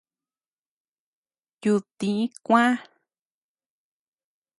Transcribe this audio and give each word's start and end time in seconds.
Yudtï 1.61 2.11
kuä. 2.45 2.63